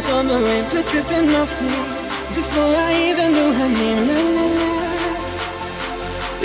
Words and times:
from 0.00 0.28
summer 0.28 0.40
rains 0.44 0.72
were 0.72 0.82
dripping 0.82 1.28
off 1.34 1.52
me 1.60 1.76
before 2.34 2.74
I 2.88 2.92
even 3.08 3.32
knew 3.32 3.52
her 3.52 3.68
name. 3.68 4.02
La 4.08 4.20
la 4.36 4.46
la, 4.58 4.70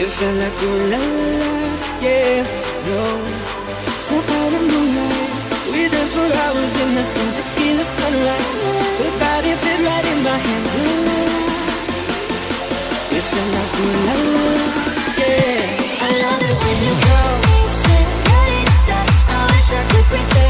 it 0.01 0.09
felt 0.17 0.35
like 0.41 0.61
ooh 0.63 0.81
la 0.91 0.99
la, 0.99 1.63
yeah. 2.01 2.43
No, 2.87 3.01
step 4.03 4.27
out 4.39 4.53
of 4.57 4.63
moonlight, 4.71 5.31
we 5.71 5.79
danced 5.89 6.15
for 6.15 6.29
hours 6.43 6.75
in 6.83 6.89
the 6.95 7.03
sun, 7.03 7.29
the 7.79 7.85
sunlight. 7.85 8.47
Her 8.99 9.11
body 9.23 9.53
fit 9.63 9.79
right 9.87 10.05
in 10.13 10.19
my 10.23 10.37
hands. 10.45 10.71
La 10.75 10.93
la, 11.07 11.19
it 13.17 13.25
felt 13.31 13.49
like 13.55 13.73
ooh 13.81 13.95
la 14.07 14.15
la, 14.33 14.45
yeah. 15.21 16.07
I 16.07 16.09
love 16.23 16.41
it 16.49 16.55
when 16.63 16.77
you 16.87 16.95
go. 17.07 17.19
I 19.27 19.39
wish 19.51 19.69
I 19.71 19.81
could 19.91 20.05
pretend 20.11 20.44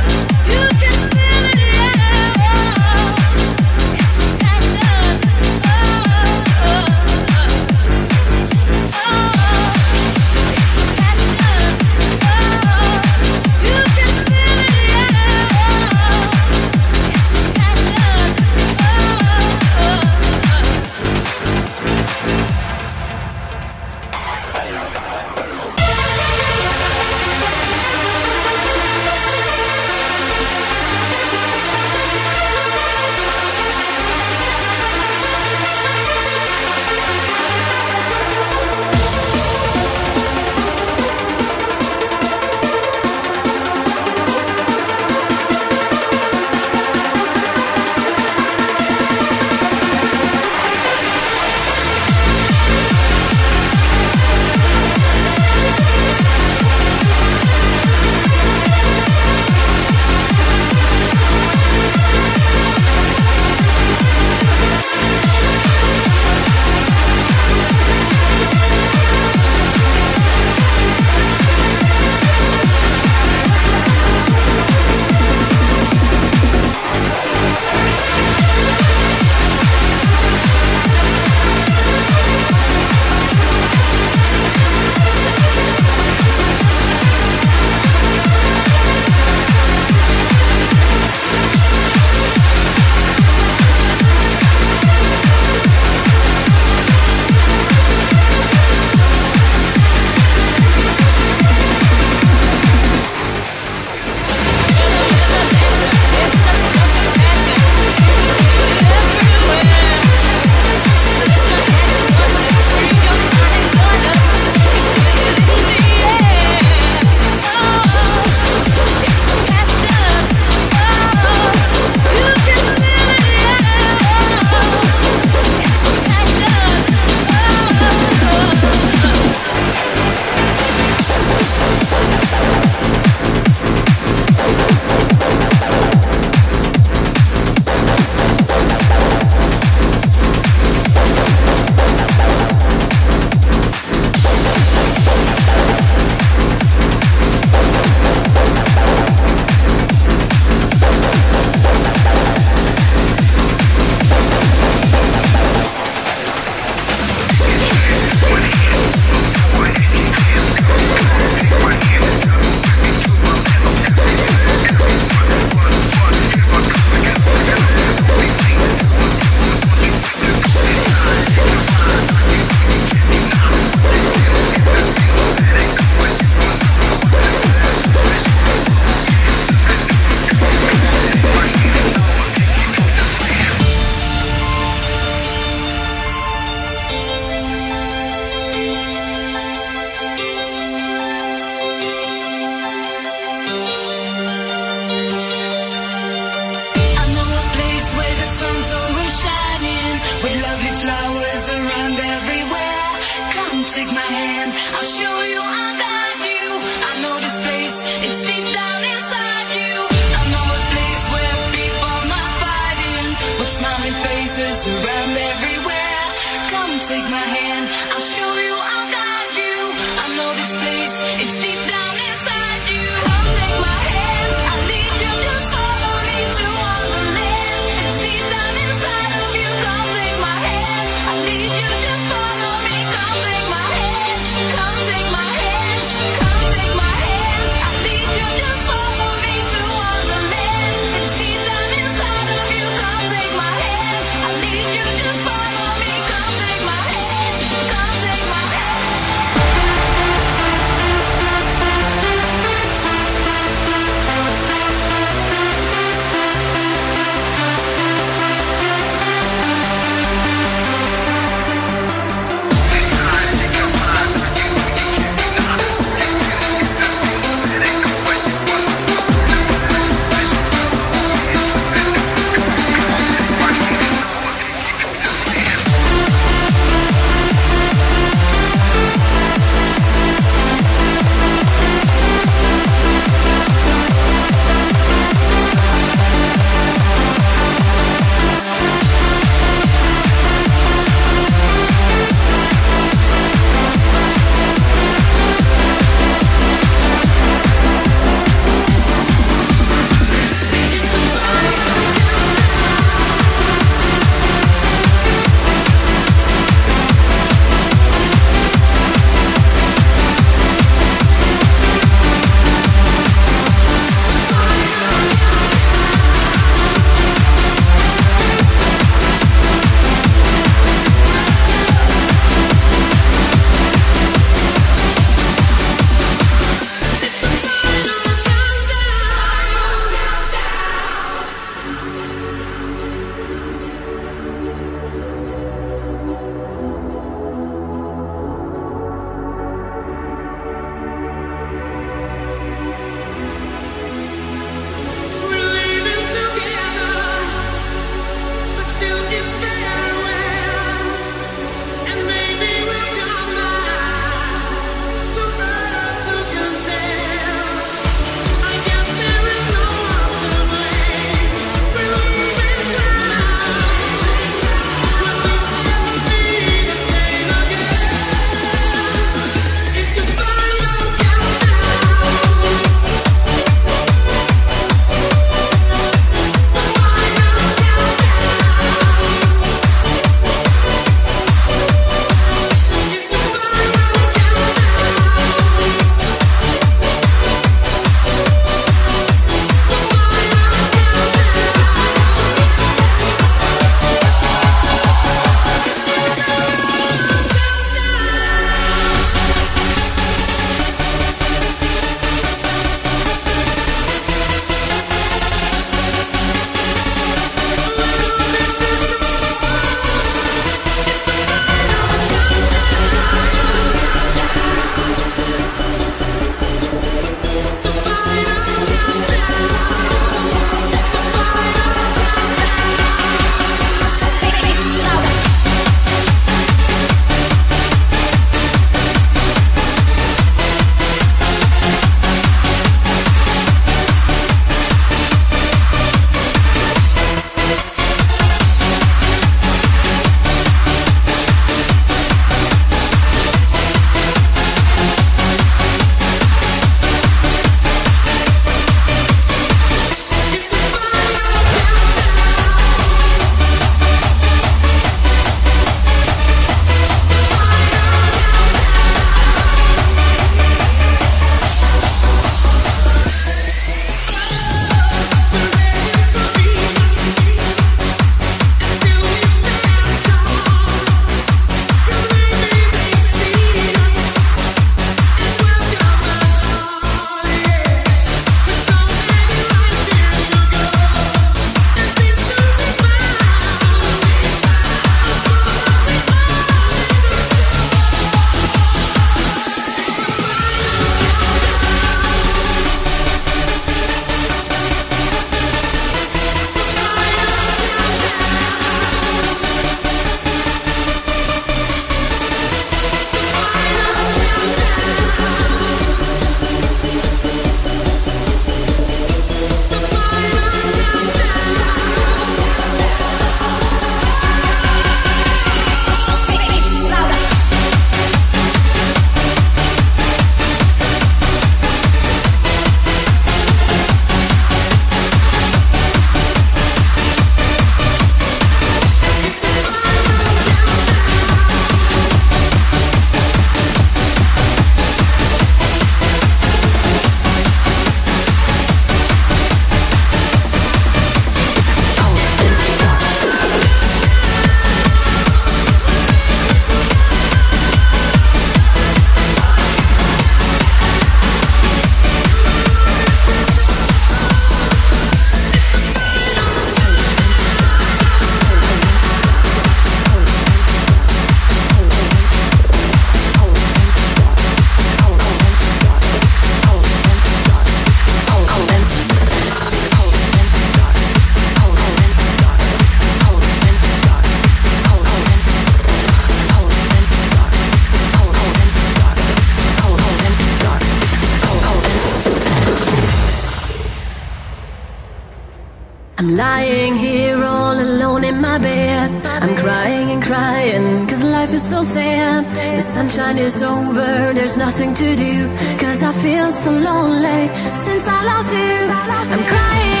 Lying 586.31 586.95
here 586.95 587.43
all 587.43 587.77
alone 587.77 588.23
in 588.23 588.39
my 588.39 588.57
bed. 588.57 589.11
I'm 589.25 589.53
crying 589.57 590.11
and 590.11 590.23
crying, 590.23 591.05
cause 591.05 591.25
life 591.25 591.53
is 591.53 591.61
so 591.61 591.81
sad. 591.81 592.45
The 592.77 592.81
sunshine 592.81 593.37
is 593.37 593.61
over, 593.61 594.31
there's 594.33 594.55
nothing 594.55 594.93
to 594.93 595.15
do. 595.17 595.47
Cause 595.77 596.01
I 596.01 596.13
feel 596.13 596.49
so 596.49 596.71
lonely 596.71 597.53
since 597.73 598.07
I 598.07 598.23
lost 598.23 598.53
you. 598.53 598.87
I'm 599.33 599.45
crying. 599.45 600.00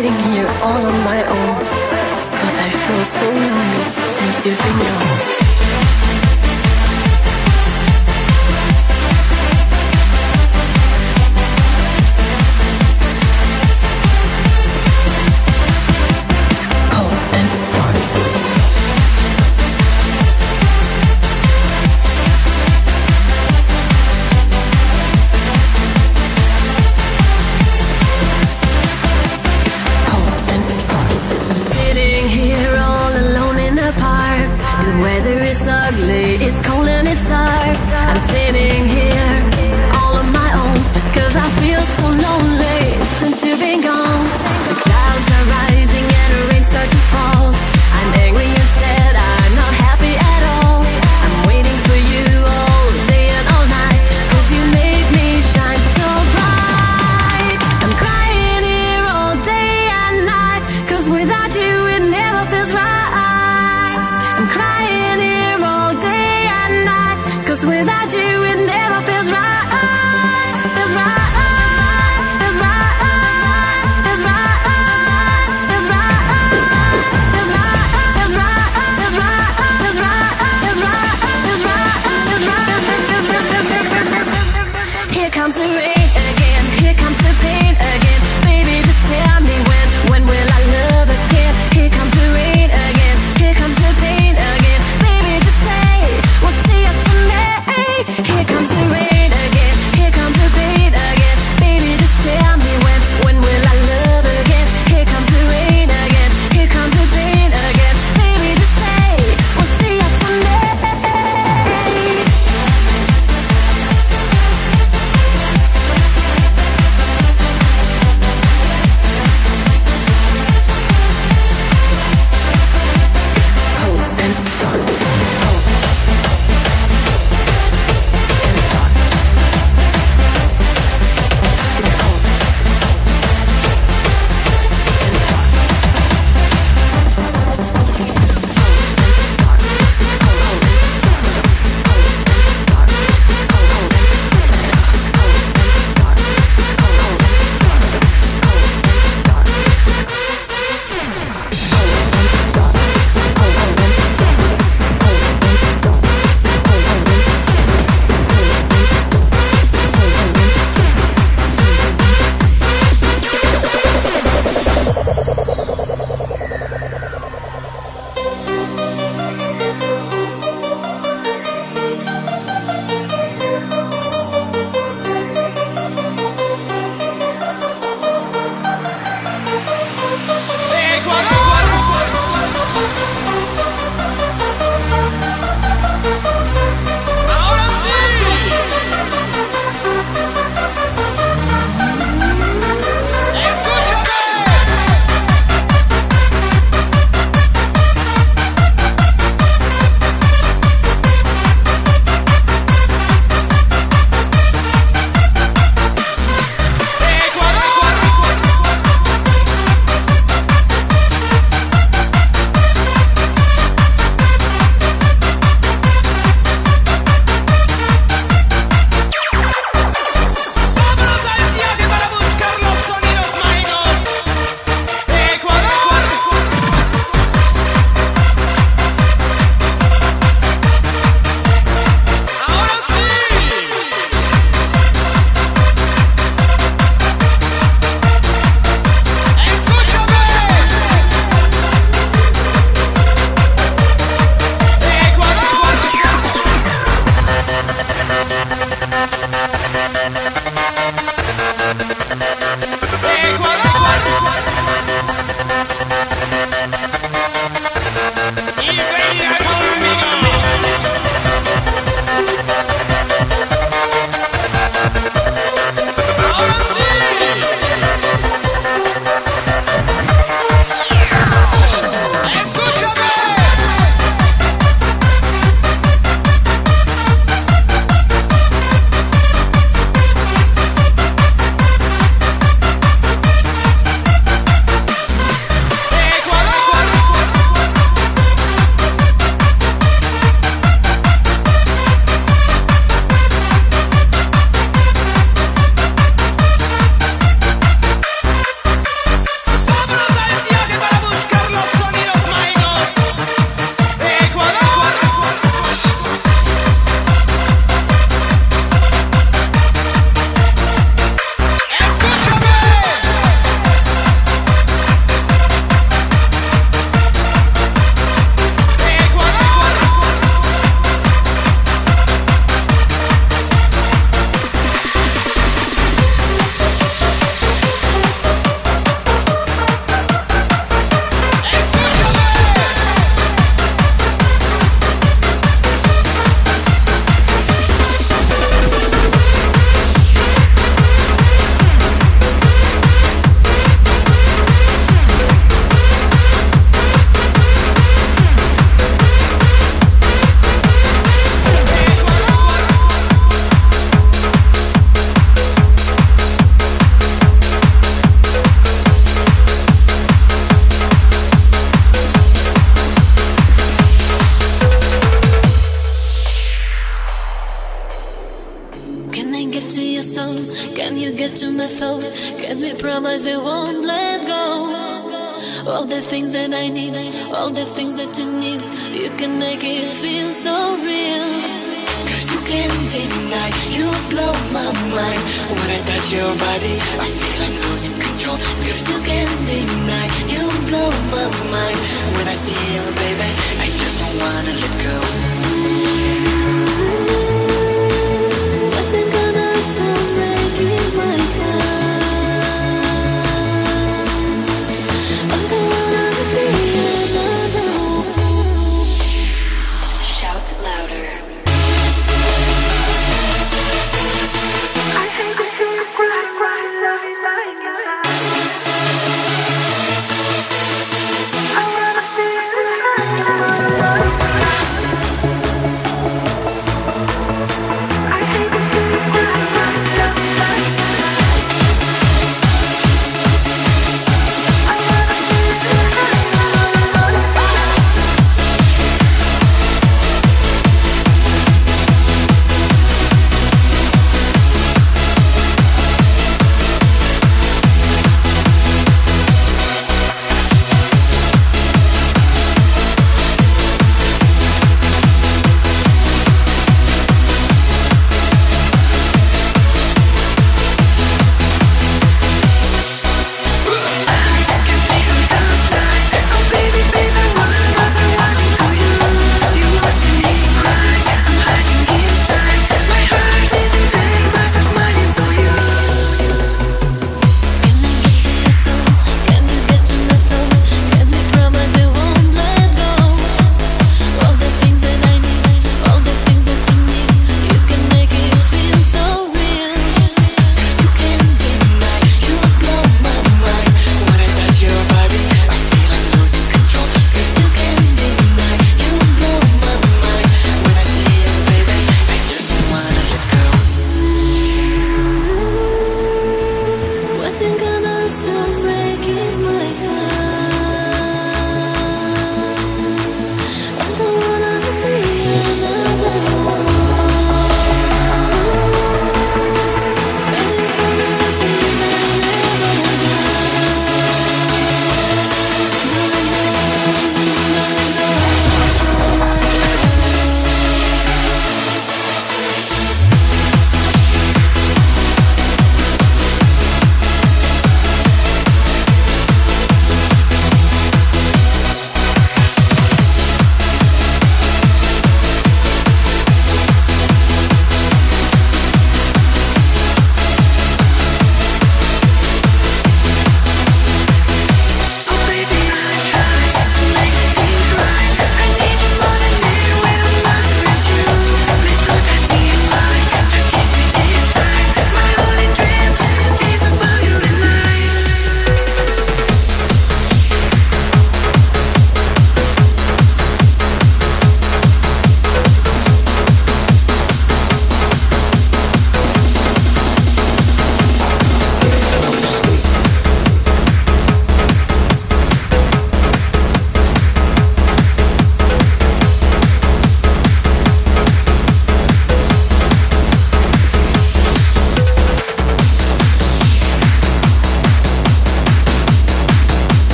sitting 0.00 0.32
here 0.32 0.46
all 0.62 0.82
on 0.86 1.04
my 1.04 1.22
own. 1.24 1.58
Cause 2.40 2.58
I 2.58 2.70
feel 2.70 3.04
so 3.04 3.26
lonely 3.26 3.80
since 4.00 4.46
you've 4.46 4.58
been 4.58 4.78
gone. 4.78 5.39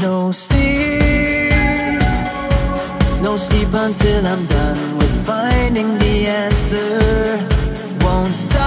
No 0.00 0.30
sleep, 0.30 1.52
no 3.20 3.36
sleep 3.36 3.68
until 3.72 4.26
I'm 4.26 4.46
done 4.46 4.96
with 4.98 5.26
finding 5.26 5.98
the 5.98 6.26
answer. 6.26 7.38
Won't 8.00 8.34
stop, 8.34 8.58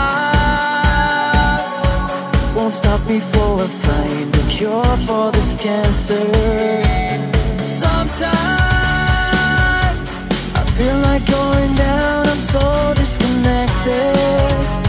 won't 2.55 2.73
stop 2.73 3.05
before 3.07 3.61
I 3.61 3.67
find 3.67 4.33
the 4.33 4.43
cure 4.49 4.97
for 5.07 5.31
this 5.31 5.53
cancer. 5.61 6.25
Sometimes 7.57 8.29
I 10.55 10.63
feel 10.75 10.97
like 11.09 11.25
going 11.25 11.75
down, 11.75 12.27
I'm 12.27 12.39
so 12.39 12.93
disconnected. 12.95 14.84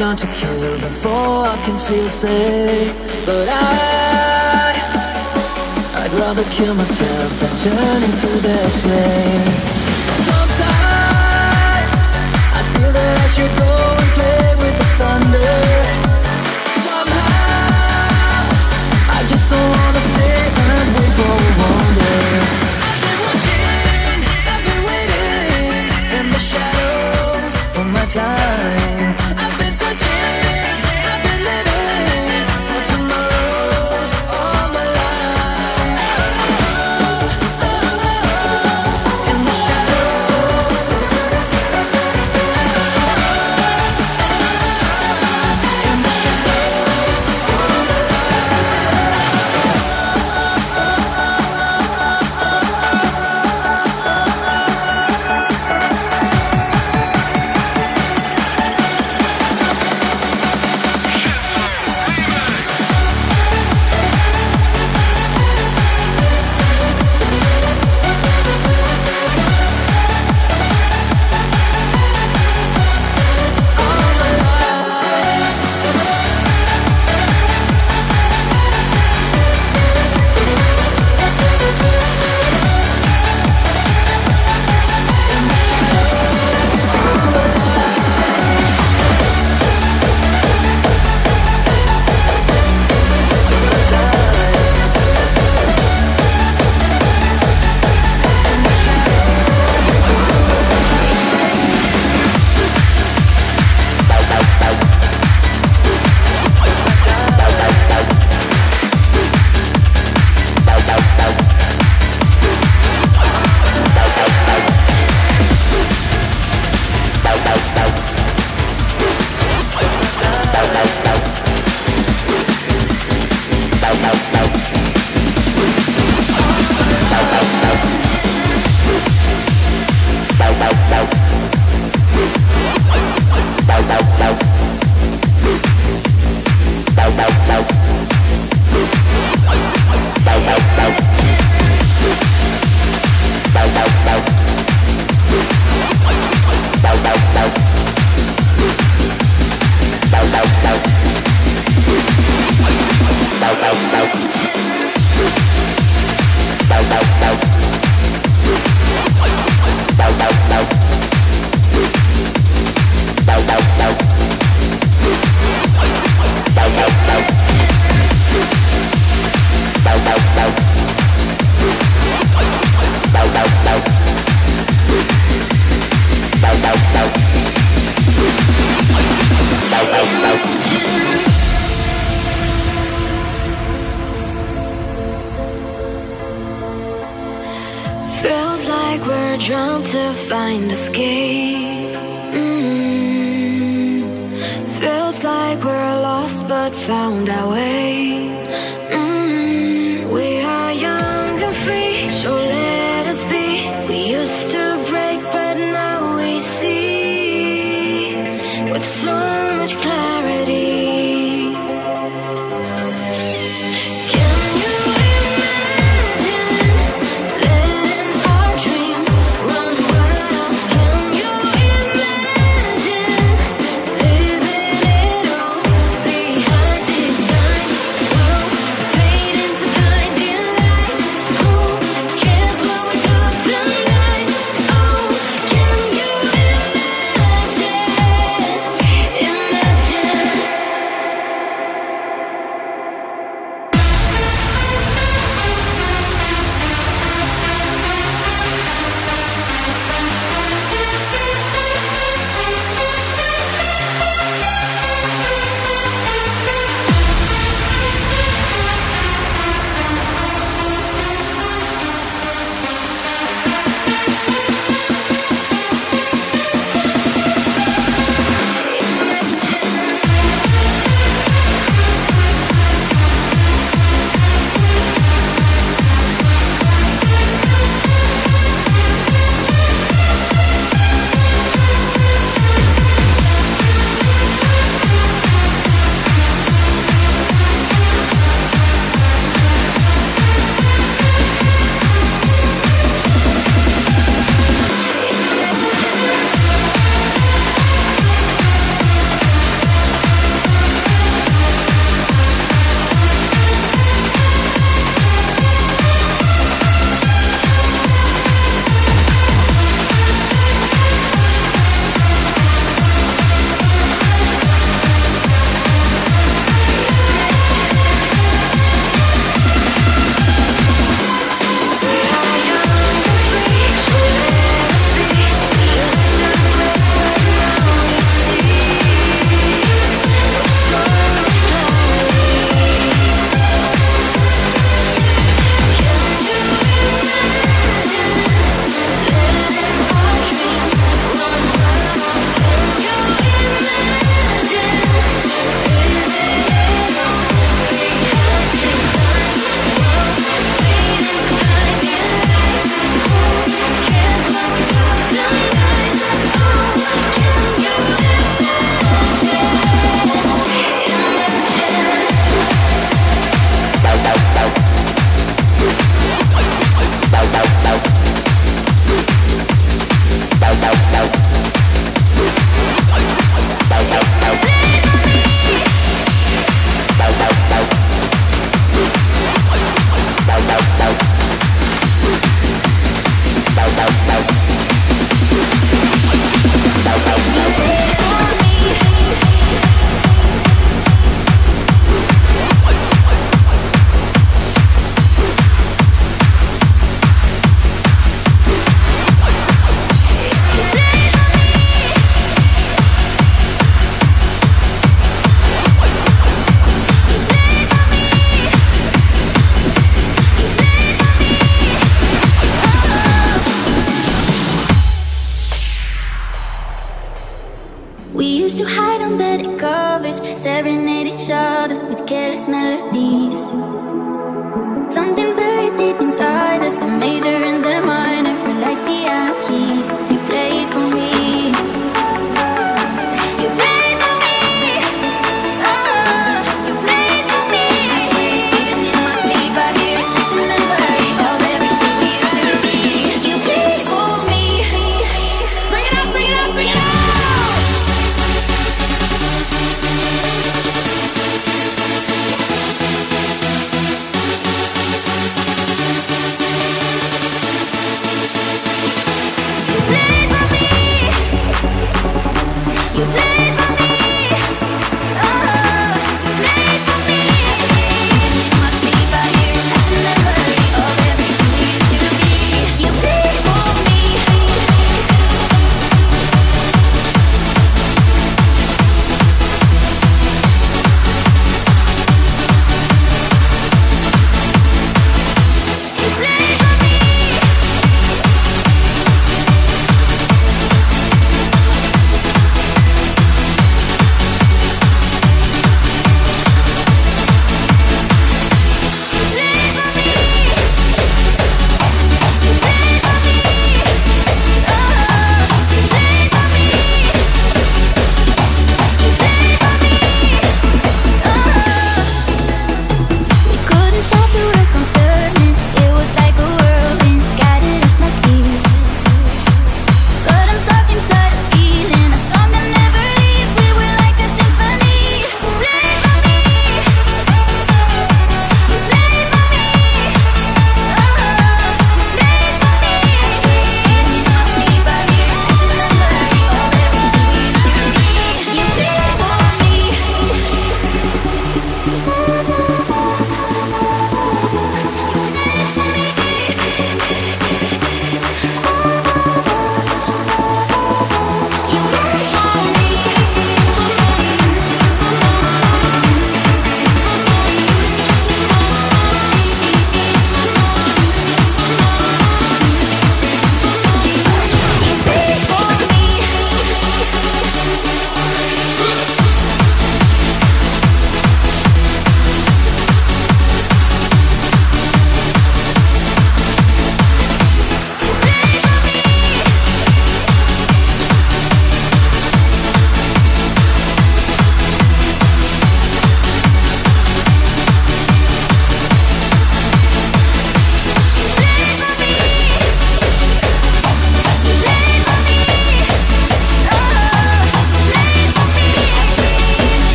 going 0.00 0.16
to 0.16 0.26
kill 0.28 0.56
you 0.64 0.78
before 0.80 1.44
I 1.44 1.60
can 1.62 1.76
feel 1.76 2.08
safe. 2.08 2.96
But 3.26 3.48
I, 3.50 3.60
I'd 6.00 6.12
rather 6.18 6.44
kill 6.44 6.74
myself 6.74 7.28
than 7.38 7.52
turn 7.60 8.02
into 8.08 8.28
their 8.40 8.68
slave. 8.80 9.44
Sometimes 10.24 12.08
I 12.56 12.62
feel 12.72 12.92
that 12.96 13.14
I 13.20 13.28
should 13.36 13.52
go 13.60 13.72
and 14.00 14.10
play 14.16 14.56
with 14.62 14.76
the 14.80 14.88
thunder. 14.96 15.60
Somehow 16.88 17.60
I 19.04 19.20
just 19.28 19.52
don't 19.52 19.68
wanna 19.68 20.00
stay 20.00 20.48
and 20.64 20.88
wait 20.96 21.12
for 21.12 21.28
a 21.28 21.52
wonder. 21.60 22.00
time 28.10 28.79